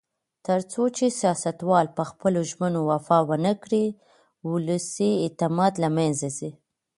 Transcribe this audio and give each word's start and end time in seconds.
تر 0.45 0.59
څو 0.71 0.83
چې 0.97 1.05
سیاستوال 1.19 1.85
په 1.97 2.03
خپلو 2.09 2.39
ژمنو 2.49 2.79
وفا 2.91 3.17
ونکړي، 3.31 3.85
ولسي 4.49 5.11
اعتماد 5.23 5.73
له 5.83 5.89
منځه 5.97 6.27
ځي. 6.37 6.51